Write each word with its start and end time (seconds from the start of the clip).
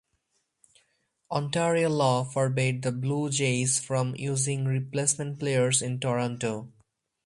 Ontario 1.29 1.87
law 1.87 2.23
forbade 2.23 2.81
the 2.81 2.91
Blue 2.91 3.29
Jays 3.29 3.79
from 3.79 4.15
using 4.15 4.65
replacement 4.65 5.37
players 5.37 5.79
in 5.79 5.99
Toronto. 5.99 6.71